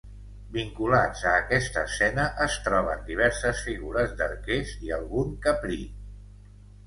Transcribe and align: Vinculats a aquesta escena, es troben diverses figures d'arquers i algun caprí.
Vinculats 0.53 1.19
a 1.31 1.33
aquesta 1.41 1.83
escena, 1.89 2.23
es 2.45 2.55
troben 2.69 3.03
diverses 3.11 3.61
figures 3.67 4.17
d'arquers 4.21 4.75
i 4.87 4.93
algun 4.99 5.33
caprí. 5.47 5.81